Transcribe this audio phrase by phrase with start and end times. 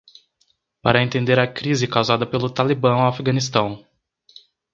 [0.81, 3.85] Para entender a crise causada pelo Talibã ao Afeganistão